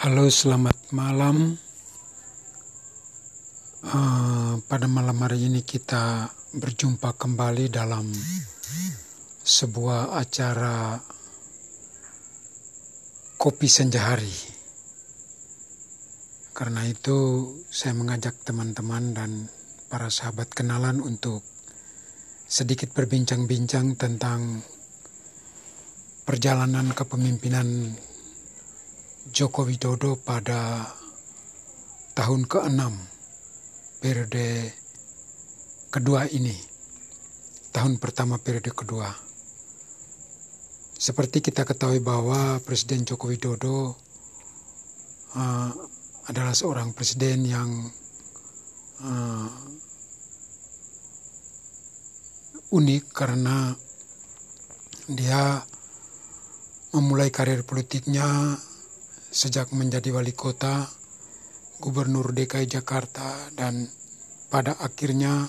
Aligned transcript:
Halo, 0.00 0.32
selamat 0.32 0.96
malam. 0.96 1.60
Uh, 3.84 4.56
pada 4.64 4.88
malam 4.88 5.20
hari 5.20 5.44
ini 5.44 5.60
kita 5.60 6.24
berjumpa 6.56 7.20
kembali 7.20 7.68
dalam 7.68 8.08
sebuah 9.44 10.16
acara 10.16 10.96
kopi 13.36 13.68
senja 13.68 14.16
hari. 14.16 14.32
Karena 16.56 16.88
itu 16.88 17.52
saya 17.68 17.92
mengajak 17.92 18.40
teman-teman 18.40 19.12
dan 19.12 19.52
para 19.92 20.08
sahabat 20.08 20.48
kenalan 20.56 21.04
untuk 21.04 21.44
sedikit 22.48 22.88
berbincang-bincang 22.96 24.00
tentang 24.00 24.64
perjalanan 26.24 26.88
kepemimpinan 26.96 28.00
Joko 29.30 29.62
Widodo 29.62 30.18
pada 30.18 30.90
tahun 32.18 32.50
ke-6 32.50 32.82
periode 34.02 34.74
kedua 35.94 36.26
ini. 36.34 36.54
Tahun 37.70 38.02
pertama 38.02 38.42
periode 38.42 38.74
kedua. 38.74 39.06
Seperti 40.98 41.40
kita 41.40 41.62
ketahui 41.62 42.02
bahwa 42.02 42.58
Presiden 42.60 43.06
Joko 43.06 43.30
Widodo 43.30 43.94
uh, 45.38 45.70
adalah 46.26 46.54
seorang 46.54 46.92
presiden 46.92 47.46
yang 47.46 47.70
uh, 49.02 49.50
unik 52.70 53.04
karena 53.10 53.74
dia 55.10 55.62
memulai 56.94 57.30
karir 57.34 57.66
politiknya 57.66 58.58
sejak 59.30 59.70
menjadi 59.70 60.10
wali 60.10 60.34
kota, 60.34 60.90
gubernur 61.78 62.34
DKI 62.34 62.66
Jakarta, 62.66 63.54
dan 63.54 63.86
pada 64.50 64.74
akhirnya 64.82 65.46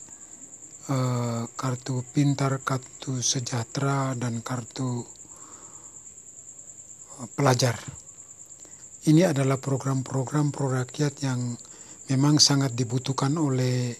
uh, 0.91 1.47
kartu 1.55 2.03
pintar 2.11 2.59
kartu 2.59 3.23
sejahtera 3.23 4.11
dan 4.19 4.43
kartu 4.43 5.07
pelajar. 7.39 7.79
Ini 9.01 9.33
adalah 9.33 9.57
program-program 9.57 10.53
pro 10.53 10.69
rakyat 10.69 11.25
yang 11.25 11.57
memang 12.11 12.38
sangat 12.38 12.75
dibutuhkan 12.75 13.33
oleh 13.39 13.95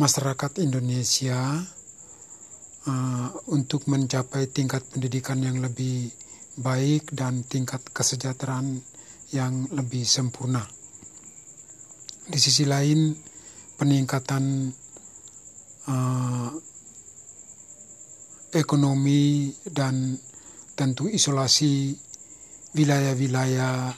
masyarakat 0.00 0.64
Indonesia 0.64 1.60
uh, 2.88 3.28
untuk 3.52 3.84
mencapai 3.84 4.48
tingkat 4.48 4.80
pendidikan 4.88 5.44
yang 5.44 5.60
lebih 5.60 6.08
baik 6.56 7.12
dan 7.12 7.44
tingkat 7.44 7.84
kesejahteraan 7.92 8.80
yang 9.36 9.68
lebih 9.76 10.08
sempurna. 10.08 10.64
Di 12.24 12.40
sisi 12.40 12.64
lain, 12.64 13.12
peningkatan 13.76 14.72
uh, 15.84 16.50
ekonomi 18.56 19.52
dan 19.68 20.16
tentu 20.72 21.12
isolasi 21.12 21.92
wilayah-wilayah 22.72 23.92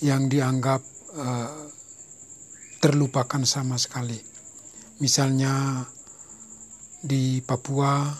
yang 0.00 0.32
dianggap 0.32 0.80
uh, 1.12 1.68
terlupakan 2.80 3.42
sama 3.44 3.76
sekali. 3.76 4.37
Misalnya 4.98 5.86
di 6.98 7.38
Papua 7.38 8.10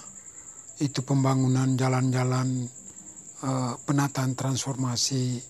itu 0.78 1.02
pembangunan 1.02 1.74
jalan-jalan 1.74 2.70
uh, 3.42 3.74
penataan 3.82 4.38
transformasi 4.38 5.42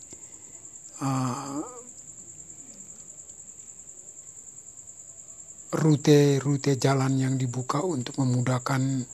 rute-rute 5.69 6.73
uh, 6.73 6.81
jalan 6.81 7.13
yang 7.21 7.35
dibuka 7.37 7.85
untuk 7.85 8.17
memudahkan 8.17 9.05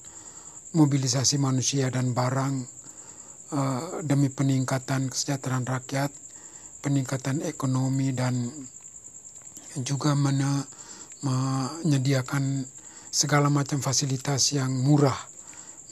mobilisasi 0.78 1.42
manusia 1.42 1.90
dan 1.90 2.14
barang 2.14 2.54
uh, 3.58 4.06
demi 4.06 4.30
peningkatan 4.30 5.10
kesejahteraan 5.10 5.66
rakyat, 5.66 6.14
peningkatan 6.78 7.42
ekonomi 7.42 8.14
dan 8.14 8.54
juga 9.82 10.14
mana 10.14 10.62
menyediakan 11.24 12.68
segala 13.08 13.48
macam 13.48 13.80
fasilitas 13.80 14.52
yang 14.52 14.74
murah, 14.74 15.16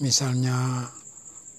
misalnya 0.04 0.90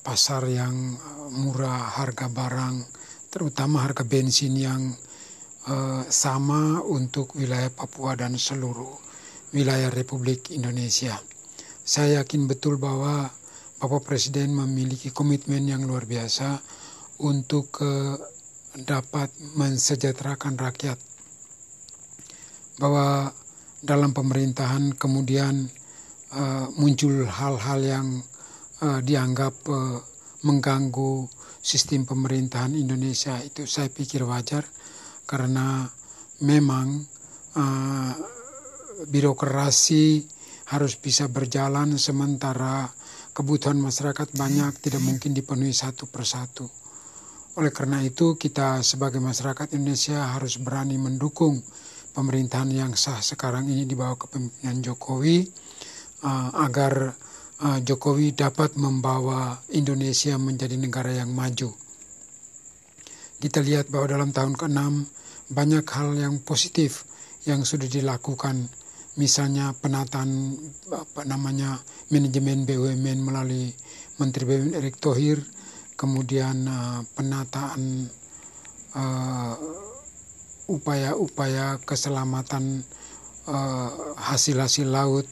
pasar 0.03 0.45
yang 0.51 0.75
eh, 0.93 1.29
murah, 1.33 1.97
harga 1.97 2.29
barang, 2.29 2.85
terutama 3.33 3.81
harga 3.81 4.05
bensin 4.05 4.53
yang 4.53 4.93
uh, 5.65 6.05
sama 6.05 6.85
untuk 6.85 7.33
wilayah 7.33 7.73
Papua 7.73 8.13
dan 8.13 8.37
seluruh 8.37 8.93
wilayah 9.57 9.89
Republik 9.89 10.53
Indonesia. 10.53 11.17
Saya 11.81 12.21
yakin 12.21 12.45
betul 12.45 12.77
bahwa 12.77 13.33
Bapak 13.81 14.05
Presiden 14.05 14.53
memiliki 14.53 15.09
komitmen 15.09 15.65
yang 15.65 15.81
luar 15.81 16.05
biasa 16.05 16.61
untuk 17.25 17.81
uh, 17.81 18.21
dapat 18.77 19.33
mensejahterakan 19.57 20.53
rakyat. 20.53 21.01
Bahwa 22.77 23.33
dalam 23.83 24.15
pemerintahan 24.15 24.95
kemudian 24.95 25.67
uh, 26.31 26.71
muncul 26.79 27.27
hal-hal 27.27 27.79
yang 27.83 28.07
uh, 28.79 29.03
dianggap 29.03 29.51
uh, 29.67 29.99
mengganggu 30.47 31.27
sistem 31.59 32.07
pemerintahan 32.07 32.79
Indonesia 32.79 33.35
itu 33.43 33.67
saya 33.67 33.91
pikir 33.91 34.23
wajar 34.23 34.63
karena 35.27 35.83
memang 36.47 37.03
uh, 37.59 38.13
birokrasi 39.03 40.23
harus 40.71 40.95
bisa 40.95 41.27
berjalan 41.27 41.99
sementara 41.99 42.87
kebutuhan 43.35 43.75
masyarakat 43.83 44.31
banyak 44.31 44.79
tidak 44.79 45.03
mungkin 45.03 45.35
dipenuhi 45.35 45.75
satu 45.75 46.07
persatu. 46.07 46.71
Oleh 47.59 47.69
karena 47.69 47.99
itu 48.01 48.39
kita 48.39 48.79
sebagai 48.81 49.19
masyarakat 49.19 49.75
Indonesia 49.75 50.33
harus 50.33 50.57
berani 50.57 50.97
mendukung 50.97 51.59
pemerintahan 52.13 52.69
yang 52.69 52.93
sah 52.93 53.19
sekarang 53.19 53.65
ini 53.67 53.89
di 53.89 53.97
bawah 53.97 54.15
kepemimpinan 54.15 54.79
Jokowi 54.85 55.41
uh, 56.21 56.49
agar 56.61 57.11
uh, 57.65 57.79
Jokowi 57.81 58.37
dapat 58.37 58.77
membawa 58.77 59.57
Indonesia 59.73 60.37
menjadi 60.37 60.77
negara 60.77 61.11
yang 61.11 61.33
maju. 61.33 61.73
Kita 63.41 63.59
lihat 63.59 63.91
bahwa 63.91 64.07
dalam 64.07 64.29
tahun 64.31 64.55
ke-6 64.55 64.79
banyak 65.51 65.85
hal 65.89 66.15
yang 66.15 66.39
positif 66.45 67.03
yang 67.43 67.67
sudah 67.67 67.89
dilakukan 67.89 68.71
misalnya 69.19 69.75
penataan 69.77 70.57
apa 70.89 71.21
namanya 71.27 71.77
manajemen 72.09 72.65
BUMN 72.65 73.19
melalui 73.21 73.69
Menteri 74.17 74.43
BUMN 74.47 74.73
Erick 74.79 74.97
Thohir 74.97 75.43
kemudian 75.93 76.65
uh, 76.65 77.01
penataan 77.13 78.09
upaya-upaya 80.67 81.81
keselamatan 81.83 82.83
hasil-hasil 84.15 84.87
uh, 84.87 84.93
laut 84.93 85.27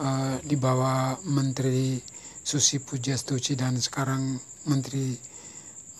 uh, 0.00 0.40
di 0.40 0.56
bawah 0.56 1.20
Menteri 1.28 2.00
Susi 2.40 2.80
Pujastuci 2.80 3.58
dan 3.58 3.76
sekarang 3.76 4.40
Menteri 4.64 5.12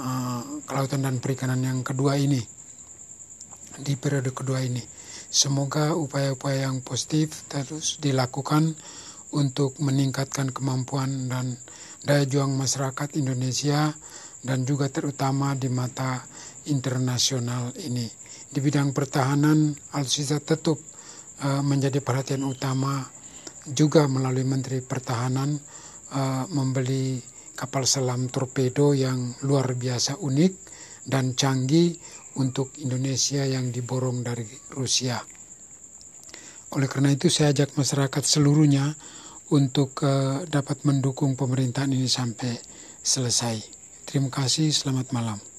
uh, 0.00 0.42
Kelautan 0.64 1.04
dan 1.04 1.20
Perikanan 1.20 1.60
yang 1.60 1.84
kedua 1.84 2.16
ini 2.16 2.40
di 3.76 3.92
periode 4.00 4.32
kedua 4.32 4.64
ini. 4.64 4.80
Semoga 5.26 5.92
upaya-upaya 5.92 6.70
yang 6.70 6.80
positif 6.80 7.44
terus 7.50 8.00
dilakukan 8.00 8.72
untuk 9.36 9.76
meningkatkan 9.82 10.54
kemampuan 10.54 11.28
dan 11.28 11.60
daya 12.06 12.24
juang 12.24 12.54
masyarakat 12.54 13.18
Indonesia 13.18 13.92
dan 14.46 14.62
juga 14.64 14.86
terutama 14.88 15.58
di 15.58 15.66
mata 15.68 16.22
internasional 16.70 17.74
ini. 17.82 18.06
Di 18.46 18.62
bidang 18.62 18.94
pertahanan, 18.94 19.74
Al-Sisa 19.92 20.38
tetap 20.40 20.78
uh, 21.42 21.62
menjadi 21.62 21.98
perhatian 22.00 22.46
utama 22.46 23.04
juga 23.66 24.06
melalui 24.06 24.46
Menteri 24.46 24.78
Pertahanan 24.78 25.58
uh, 26.14 26.44
membeli 26.54 27.18
kapal 27.56 27.88
selam 27.88 28.30
torpedo 28.30 28.92
yang 28.92 29.34
luar 29.42 29.74
biasa 29.74 30.22
unik 30.22 30.52
dan 31.08 31.34
canggih 31.34 31.96
untuk 32.36 32.76
Indonesia 32.78 33.42
yang 33.42 33.72
diborong 33.72 34.20
dari 34.22 34.46
Rusia. 34.76 35.18
Oleh 36.76 36.88
karena 36.90 37.14
itu 37.14 37.32
saya 37.32 37.56
ajak 37.56 37.74
masyarakat 37.74 38.22
seluruhnya 38.22 38.92
untuk 39.50 40.02
uh, 40.04 40.44
dapat 40.46 40.84
mendukung 40.84 41.38
pemerintahan 41.38 41.90
ini 41.90 42.10
sampai 42.10 42.58
selesai. 43.00 43.62
Terima 44.06 44.30
kasih, 44.30 44.70
selamat 44.70 45.10
malam. 45.14 45.55